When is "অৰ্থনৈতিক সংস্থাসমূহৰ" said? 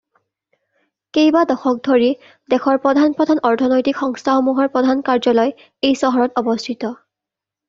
3.51-4.71